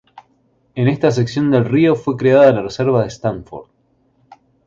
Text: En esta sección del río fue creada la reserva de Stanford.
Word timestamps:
En 0.73 0.87
esta 0.87 1.11
sección 1.11 1.51
del 1.51 1.63
río 1.63 1.93
fue 1.95 2.17
creada 2.17 2.51
la 2.51 2.63
reserva 2.63 3.03
de 3.03 3.07
Stanford. 3.09 3.67